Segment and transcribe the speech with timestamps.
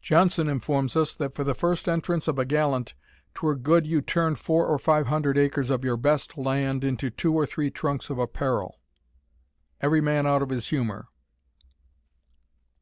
[0.00, 2.94] Jonson informs us, that for the first entrance of a gallant,
[3.34, 7.34] "'twere good you turned four or five hundred acres of your best land into two
[7.34, 8.80] or three trunks of apparel."
[9.82, 11.06] _Every Man out of his Humour.